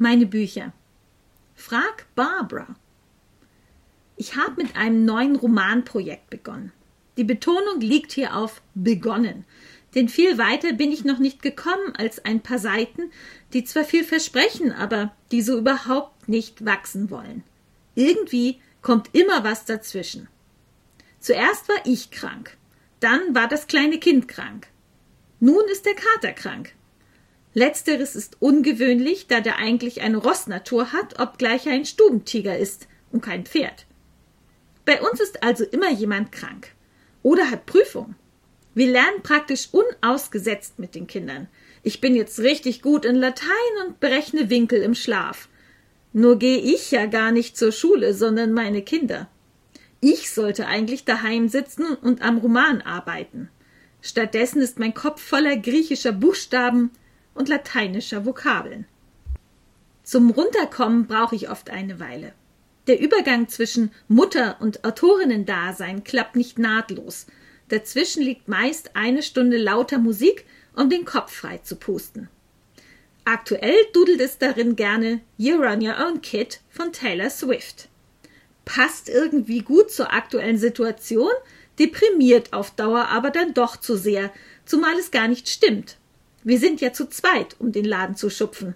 Meine 0.00 0.26
Bücher. 0.26 0.72
Frag 1.56 2.06
Barbara. 2.14 2.76
Ich 4.16 4.36
habe 4.36 4.62
mit 4.62 4.76
einem 4.76 5.04
neuen 5.04 5.34
Romanprojekt 5.34 6.30
begonnen. 6.30 6.70
Die 7.16 7.24
Betonung 7.24 7.80
liegt 7.80 8.12
hier 8.12 8.36
auf 8.36 8.62
begonnen, 8.76 9.44
denn 9.96 10.08
viel 10.08 10.38
weiter 10.38 10.72
bin 10.72 10.92
ich 10.92 11.04
noch 11.04 11.18
nicht 11.18 11.42
gekommen 11.42 11.96
als 11.96 12.24
ein 12.24 12.40
paar 12.44 12.60
Seiten, 12.60 13.10
die 13.52 13.64
zwar 13.64 13.82
viel 13.82 14.04
versprechen, 14.04 14.70
aber 14.70 15.12
die 15.32 15.42
so 15.42 15.58
überhaupt 15.58 16.28
nicht 16.28 16.64
wachsen 16.64 17.10
wollen. 17.10 17.42
Irgendwie 17.96 18.60
kommt 18.82 19.12
immer 19.16 19.42
was 19.42 19.64
dazwischen. 19.64 20.28
Zuerst 21.18 21.68
war 21.68 21.84
ich 21.84 22.12
krank, 22.12 22.56
dann 23.00 23.34
war 23.34 23.48
das 23.48 23.66
kleine 23.66 23.98
Kind 23.98 24.28
krank. 24.28 24.68
Nun 25.40 25.64
ist 25.72 25.86
der 25.86 25.94
Kater 25.96 26.32
krank. 26.32 26.74
Letzteres 27.58 28.14
ist 28.14 28.36
ungewöhnlich, 28.38 29.26
da 29.26 29.40
der 29.40 29.56
eigentlich 29.56 30.00
eine 30.00 30.18
Rossnatur 30.18 30.92
hat, 30.92 31.18
obgleich 31.18 31.66
er 31.66 31.72
ein 31.72 31.86
Stubentiger 31.86 32.56
ist 32.56 32.86
und 33.10 33.20
kein 33.20 33.46
Pferd. 33.46 33.84
Bei 34.84 35.02
uns 35.02 35.18
ist 35.18 35.42
also 35.42 35.64
immer 35.64 35.90
jemand 35.90 36.30
krank 36.30 36.68
oder 37.24 37.50
hat 37.50 37.66
Prüfung. 37.66 38.14
Wir 38.74 38.86
lernen 38.86 39.24
praktisch 39.24 39.70
unausgesetzt 39.72 40.78
mit 40.78 40.94
den 40.94 41.08
Kindern. 41.08 41.48
Ich 41.82 42.00
bin 42.00 42.14
jetzt 42.14 42.38
richtig 42.38 42.80
gut 42.80 43.04
in 43.04 43.16
Latein 43.16 43.48
und 43.84 43.98
berechne 43.98 44.50
Winkel 44.50 44.80
im 44.80 44.94
Schlaf. 44.94 45.48
Nur 46.12 46.38
gehe 46.38 46.58
ich 46.58 46.92
ja 46.92 47.06
gar 47.06 47.32
nicht 47.32 47.56
zur 47.56 47.72
Schule, 47.72 48.14
sondern 48.14 48.52
meine 48.52 48.82
Kinder. 48.82 49.28
Ich 50.00 50.30
sollte 50.30 50.68
eigentlich 50.68 51.04
daheim 51.04 51.48
sitzen 51.48 51.86
und 51.86 52.22
am 52.22 52.38
Roman 52.38 52.82
arbeiten. 52.82 53.48
Stattdessen 54.00 54.62
ist 54.62 54.78
mein 54.78 54.94
Kopf 54.94 55.20
voller 55.20 55.56
griechischer 55.56 56.12
Buchstaben, 56.12 56.92
und 57.38 57.48
lateinischer 57.48 58.26
Vokabeln. 58.26 58.86
Zum 60.02 60.30
Runterkommen 60.30 61.06
brauche 61.06 61.36
ich 61.36 61.50
oft 61.50 61.70
eine 61.70 62.00
Weile. 62.00 62.32
Der 62.86 62.98
Übergang 62.98 63.48
zwischen 63.48 63.90
Mutter 64.08 64.56
und 64.60 64.84
Autorinnendasein 64.84 66.04
klappt 66.04 66.36
nicht 66.36 66.58
nahtlos. 66.58 67.26
Dazwischen 67.68 68.22
liegt 68.22 68.48
meist 68.48 68.96
eine 68.96 69.22
Stunde 69.22 69.58
lauter 69.58 69.98
Musik, 69.98 70.46
um 70.74 70.88
den 70.88 71.04
Kopf 71.04 71.32
frei 71.32 71.58
zu 71.58 71.76
pusten. 71.76 72.28
Aktuell 73.26 73.76
dudelt 73.92 74.22
es 74.22 74.38
darin 74.38 74.74
gerne 74.74 75.20
You're 75.38 75.70
on 75.70 75.86
Your 75.86 75.96
Own 76.02 76.22
Kid 76.22 76.60
von 76.70 76.92
Taylor 76.94 77.28
Swift. 77.28 77.88
Passt 78.64 79.10
irgendwie 79.10 79.60
gut 79.60 79.90
zur 79.90 80.14
aktuellen 80.14 80.56
Situation, 80.56 81.30
deprimiert 81.78 82.54
auf 82.54 82.70
Dauer 82.70 83.08
aber 83.08 83.30
dann 83.30 83.52
doch 83.52 83.76
zu 83.76 83.98
sehr, 83.98 84.32
zumal 84.64 84.98
es 84.98 85.10
gar 85.10 85.28
nicht 85.28 85.50
stimmt. 85.50 85.98
Wir 86.44 86.58
sind 86.58 86.80
ja 86.80 86.92
zu 86.92 87.08
zweit, 87.08 87.56
um 87.58 87.72
den 87.72 87.84
Laden 87.84 88.16
zu 88.16 88.30
schupfen. 88.30 88.74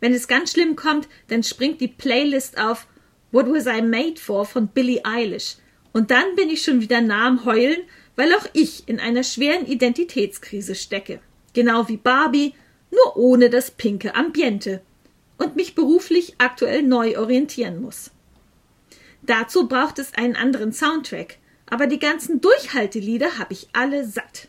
Wenn 0.00 0.12
es 0.12 0.28
ganz 0.28 0.52
schlimm 0.52 0.76
kommt, 0.76 1.08
dann 1.28 1.42
springt 1.42 1.80
die 1.80 1.88
Playlist 1.88 2.58
auf 2.58 2.86
What 3.32 3.46
Was 3.46 3.66
I 3.66 3.82
Made 3.82 4.20
For 4.20 4.44
von 4.44 4.68
Billie 4.68 5.04
Eilish. 5.04 5.56
Und 5.92 6.10
dann 6.10 6.36
bin 6.36 6.50
ich 6.50 6.62
schon 6.62 6.80
wieder 6.80 7.00
nah 7.00 7.26
am 7.26 7.44
Heulen, 7.44 7.80
weil 8.16 8.32
auch 8.34 8.46
ich 8.52 8.86
in 8.86 9.00
einer 9.00 9.24
schweren 9.24 9.66
Identitätskrise 9.66 10.74
stecke. 10.74 11.20
Genau 11.52 11.88
wie 11.88 11.96
Barbie, 11.96 12.54
nur 12.90 13.16
ohne 13.16 13.50
das 13.50 13.70
pinke 13.70 14.14
Ambiente. 14.14 14.82
Und 15.38 15.56
mich 15.56 15.74
beruflich 15.74 16.34
aktuell 16.38 16.82
neu 16.82 17.18
orientieren 17.18 17.80
muss. 17.80 18.10
Dazu 19.22 19.68
braucht 19.68 19.98
es 19.98 20.14
einen 20.14 20.36
anderen 20.36 20.72
Soundtrack, 20.72 21.38
aber 21.66 21.86
die 21.86 21.98
ganzen 21.98 22.40
Durchhaltelieder 22.40 23.38
habe 23.38 23.54
ich 23.54 23.68
alle 23.72 24.06
satt. 24.06 24.48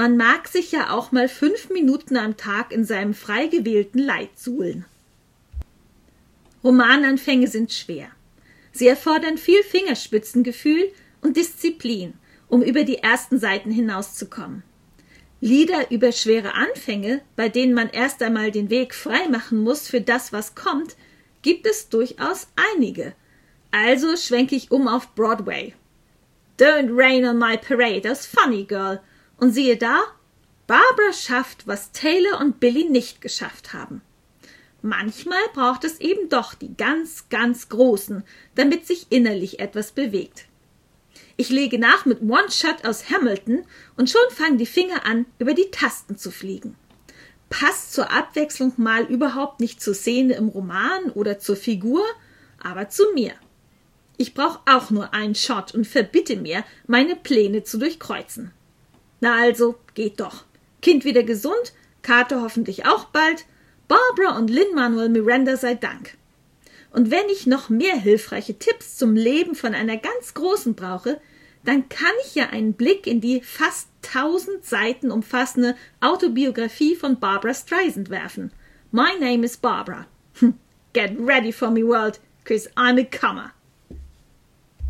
Man 0.00 0.16
mag 0.16 0.48
sich 0.48 0.72
ja 0.72 0.94
auch 0.94 1.12
mal 1.12 1.28
fünf 1.28 1.68
Minuten 1.68 2.16
am 2.16 2.38
Tag 2.38 2.72
in 2.72 2.86
seinem 2.86 3.12
frei 3.12 3.48
gewählten 3.48 3.98
Leid 3.98 4.30
suhlen. 4.34 4.86
Romananfänge 6.64 7.48
sind 7.48 7.70
schwer. 7.70 8.08
Sie 8.72 8.88
erfordern 8.88 9.36
viel 9.36 9.62
Fingerspitzengefühl 9.62 10.90
und 11.20 11.36
Disziplin, 11.36 12.14
um 12.48 12.62
über 12.62 12.84
die 12.84 12.96
ersten 12.96 13.38
Seiten 13.38 13.70
hinauszukommen. 13.70 14.62
Lieder 15.42 15.90
über 15.90 16.12
schwere 16.12 16.54
Anfänge, 16.54 17.20
bei 17.36 17.50
denen 17.50 17.74
man 17.74 17.90
erst 17.90 18.22
einmal 18.22 18.50
den 18.50 18.70
Weg 18.70 18.94
frei 18.94 19.28
machen 19.28 19.58
muss 19.58 19.86
für 19.86 20.00
das, 20.00 20.32
was 20.32 20.54
kommt, 20.54 20.96
gibt 21.42 21.66
es 21.66 21.90
durchaus 21.90 22.46
einige. 22.74 23.12
Also 23.70 24.16
schwenke 24.16 24.56
ich 24.56 24.70
um 24.70 24.88
auf 24.88 25.14
Broadway. 25.14 25.74
Don't 26.58 26.88
rain 26.90 27.26
on 27.26 27.36
my 27.36 27.58
parade 27.58 28.10
aus 28.10 28.24
Funny 28.24 28.64
Girl 28.64 29.02
und 29.40 29.52
siehe 29.52 29.76
da, 29.76 29.98
Barbara 30.66 31.12
schafft, 31.12 31.66
was 31.66 31.90
Taylor 31.92 32.40
und 32.40 32.60
Billy 32.60 32.88
nicht 32.88 33.20
geschafft 33.20 33.72
haben. 33.72 34.02
Manchmal 34.82 35.40
braucht 35.52 35.84
es 35.84 36.00
eben 36.00 36.28
doch 36.28 36.54
die 36.54 36.74
ganz, 36.76 37.28
ganz 37.28 37.68
Großen, 37.68 38.22
damit 38.54 38.86
sich 38.86 39.06
innerlich 39.10 39.58
etwas 39.58 39.92
bewegt. 39.92 40.46
Ich 41.36 41.50
lege 41.50 41.78
nach 41.78 42.06
mit 42.06 42.22
One 42.22 42.50
Shot 42.50 42.84
aus 42.84 43.10
Hamilton 43.10 43.64
und 43.96 44.10
schon 44.10 44.20
fangen 44.30 44.58
die 44.58 44.66
Finger 44.66 45.04
an, 45.04 45.26
über 45.38 45.54
die 45.54 45.70
Tasten 45.70 46.16
zu 46.16 46.30
fliegen. 46.30 46.76
Passt 47.48 47.92
zur 47.92 48.12
Abwechslung 48.12 48.74
mal 48.76 49.04
überhaupt 49.04 49.60
nicht 49.60 49.82
zur 49.82 49.94
Szene 49.94 50.34
im 50.34 50.48
Roman 50.48 51.10
oder 51.14 51.38
zur 51.38 51.56
Figur, 51.56 52.04
aber 52.62 52.88
zu 52.88 53.02
mir. 53.14 53.32
Ich 54.18 54.34
brauche 54.34 54.60
auch 54.66 54.90
nur 54.90 55.14
einen 55.14 55.34
Shot 55.34 55.74
und 55.74 55.86
verbitte 55.86 56.36
mir, 56.36 56.62
meine 56.86 57.16
Pläne 57.16 57.64
zu 57.64 57.78
durchkreuzen. 57.78 58.52
Na 59.20 59.36
also, 59.36 59.78
geht 59.94 60.20
doch. 60.20 60.44
Kind 60.82 61.04
wieder 61.04 61.22
gesund, 61.22 61.74
Kater 62.02 62.40
hoffentlich 62.40 62.86
auch 62.86 63.04
bald, 63.06 63.44
Barbara 63.86 64.38
und 64.38 64.50
Lin-Manuel 64.50 65.10
Miranda 65.10 65.56
sei 65.56 65.74
Dank. 65.74 66.16
Und 66.92 67.10
wenn 67.10 67.28
ich 67.28 67.46
noch 67.46 67.68
mehr 67.68 67.96
hilfreiche 67.96 68.58
Tipps 68.58 68.96
zum 68.96 69.14
Leben 69.14 69.54
von 69.54 69.74
einer 69.74 69.96
ganz 69.96 70.34
Großen 70.34 70.74
brauche, 70.74 71.20
dann 71.64 71.88
kann 71.88 72.12
ich 72.24 72.34
ja 72.34 72.48
einen 72.48 72.72
Blick 72.72 73.06
in 73.06 73.20
die 73.20 73.42
fast 73.42 73.88
tausend 74.02 74.64
Seiten 74.64 75.10
umfassende 75.10 75.76
Autobiografie 76.00 76.96
von 76.96 77.20
Barbara 77.20 77.54
Streisand 77.54 78.08
werfen. 78.10 78.50
My 78.90 79.14
name 79.20 79.44
is 79.44 79.56
Barbara. 79.56 80.06
Get 80.92 81.12
ready 81.18 81.52
for 81.52 81.70
me, 81.70 81.84
world, 81.84 82.18
cause 82.44 82.68
I'm 82.76 82.98
a 82.98 83.04
comer. 83.04 83.52